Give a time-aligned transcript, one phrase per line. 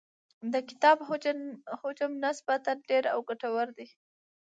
[0.53, 0.97] د کتاب
[1.83, 3.87] حجم نسبتاً ډېر او ګټور دی.